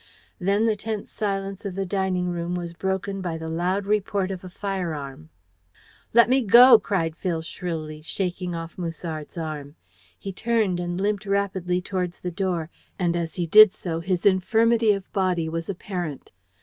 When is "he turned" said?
10.17-10.79